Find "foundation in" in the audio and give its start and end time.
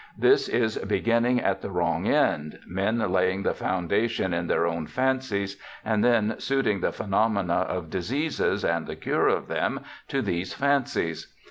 3.53-4.47